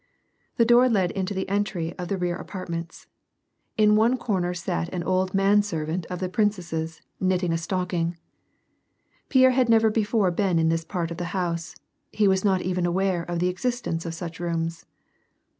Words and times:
The 0.57 0.65
door 0.65 0.89
led 0.89 1.11
into 1.11 1.35
the 1.35 1.47
entry 1.47 1.93
of 1.99 2.07
the 2.07 2.17
rear 2.17 2.35
apartments. 2.35 3.05
In 3.77 3.95
one 3.95 4.17
corner 4.17 4.51
sat 4.55 4.89
an 4.89 5.03
old 5.03 5.35
man 5.35 5.61
servant 5.61 6.07
of 6.07 6.17
the 6.17 6.27
princesses, 6.27 7.03
knitting 7.19 7.53
a 7.53 7.57
stocking. 7.59 8.17
Pierre 9.29 9.51
had 9.51 9.69
never 9.69 9.91
before 9.91 10.31
been 10.31 10.57
in 10.57 10.69
this 10.69 10.83
part 10.83 11.11
of 11.11 11.17
the 11.17 11.25
house, 11.37 11.75
he 12.11 12.27
was 12.27 12.43
not 12.43 12.63
even 12.63 12.87
aware 12.87 13.21
of 13.21 13.37
the 13.37 13.47
existence 13.49 14.03
of 14.07 14.15
such 14.15 14.39
rooms. 14.39 14.87